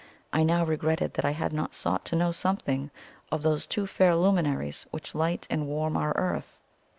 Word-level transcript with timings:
I 0.33 0.41
now 0.41 0.65
regretted 0.65 1.13
that 1.13 1.25
I 1.25 1.29
had 1.33 1.53
not 1.53 1.75
sought 1.75 2.05
to 2.05 2.15
know 2.15 2.31
something 2.31 2.89
of 3.31 3.43
those 3.43 3.67
two 3.67 3.85
fair 3.85 4.15
luminaries 4.15 4.87
which 4.89 5.13
light 5.13 5.45
and 5.51 5.67
warm 5.67 5.95
our 5.95 6.13
earth. 6.17 6.59